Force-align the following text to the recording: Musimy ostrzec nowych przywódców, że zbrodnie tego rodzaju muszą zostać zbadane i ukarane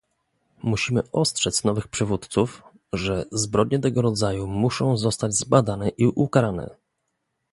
Musimy 0.63 1.11
ostrzec 1.11 1.63
nowych 1.63 1.87
przywódców, 1.87 2.63
że 2.93 3.25
zbrodnie 3.31 3.79
tego 3.79 4.01
rodzaju 4.01 4.47
muszą 4.47 4.97
zostać 4.97 5.33
zbadane 5.33 5.89
i 5.89 6.07
ukarane 6.07 6.69